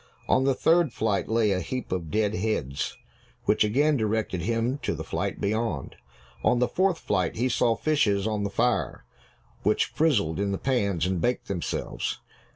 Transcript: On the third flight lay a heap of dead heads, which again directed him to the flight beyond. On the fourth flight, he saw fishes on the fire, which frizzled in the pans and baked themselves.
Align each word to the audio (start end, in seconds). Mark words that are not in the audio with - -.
On 0.27 0.45
the 0.45 0.55
third 0.55 0.91
flight 0.93 1.29
lay 1.29 1.51
a 1.51 1.59
heap 1.59 1.91
of 1.91 2.09
dead 2.09 2.33
heads, 2.33 2.97
which 3.45 3.63
again 3.63 3.97
directed 3.97 4.41
him 4.41 4.79
to 4.79 4.95
the 4.95 5.03
flight 5.03 5.39
beyond. 5.39 5.95
On 6.43 6.57
the 6.57 6.67
fourth 6.67 6.97
flight, 6.97 7.35
he 7.35 7.47
saw 7.47 7.75
fishes 7.75 8.25
on 8.25 8.41
the 8.43 8.49
fire, 8.49 9.05
which 9.61 9.85
frizzled 9.85 10.39
in 10.39 10.51
the 10.51 10.57
pans 10.57 11.05
and 11.05 11.21
baked 11.21 11.47
themselves. 11.47 12.19